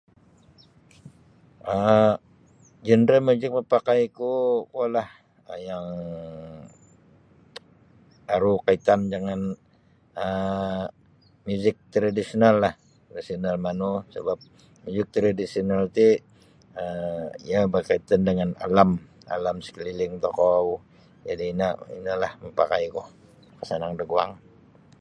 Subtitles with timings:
[1.73, 2.13] um
[2.87, 4.31] Genre muzik mapakai ku
[4.71, 5.09] kuo lah
[5.51, 5.87] um yang
[8.35, 9.41] aru kaitan jangan
[10.23, 10.81] um
[11.47, 12.73] muzik tradisional lah
[13.07, 14.39] tradisional manu sabab
[14.83, 16.07] muzik tradisional ti
[16.81, 17.21] um
[17.51, 18.89] yang berkaitan dengan alam
[19.35, 20.65] alam sekeliling tokou
[21.27, 23.03] jadi ino ino lah mapakai ku
[23.59, 24.31] makasang da guang.